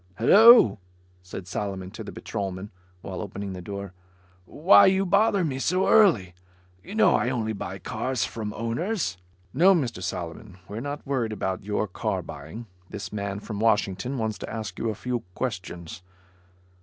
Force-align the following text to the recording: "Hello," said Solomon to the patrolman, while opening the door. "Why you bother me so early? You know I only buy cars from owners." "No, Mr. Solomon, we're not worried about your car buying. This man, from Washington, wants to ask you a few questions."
"Hello," 0.17 0.79
said 1.21 1.47
Solomon 1.47 1.91
to 1.91 2.03
the 2.03 2.11
patrolman, 2.11 2.71
while 3.01 3.21
opening 3.21 3.53
the 3.53 3.61
door. 3.61 3.93
"Why 4.45 4.87
you 4.87 5.05
bother 5.05 5.43
me 5.45 5.59
so 5.59 5.87
early? 5.87 6.33
You 6.83 6.95
know 6.95 7.13
I 7.13 7.29
only 7.29 7.53
buy 7.53 7.77
cars 7.77 8.25
from 8.25 8.51
owners." 8.55 9.17
"No, 9.53 9.75
Mr. 9.75 10.01
Solomon, 10.01 10.57
we're 10.67 10.79
not 10.79 11.05
worried 11.05 11.31
about 11.33 11.61
your 11.63 11.87
car 11.87 12.23
buying. 12.23 12.65
This 12.89 13.13
man, 13.13 13.39
from 13.41 13.59
Washington, 13.59 14.17
wants 14.17 14.39
to 14.39 14.49
ask 14.49 14.79
you 14.79 14.89
a 14.89 14.95
few 14.95 15.19
questions." 15.35 16.01